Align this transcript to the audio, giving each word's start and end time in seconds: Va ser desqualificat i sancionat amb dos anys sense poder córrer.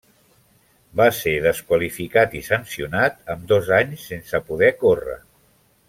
Va 1.01 1.05
ser 1.17 1.33
desqualificat 1.43 2.33
i 2.39 2.41
sancionat 2.49 3.21
amb 3.35 3.47
dos 3.53 3.71
anys 3.81 4.07
sense 4.13 4.43
poder 4.51 4.73
córrer. 4.87 5.21